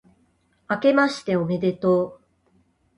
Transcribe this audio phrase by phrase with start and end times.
[0.67, 2.21] あけましておめでとう